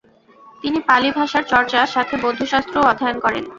তিনি 0.63 0.79
পালি 0.89 1.09
ভাষার 1.17 1.43
চর্চার 1.51 1.93
সাথে 1.95 2.15
বৌদ্ধশাস্ত্রও 2.23 2.87
অধ্যয়ন 2.91 3.17
করেন। 3.25 3.43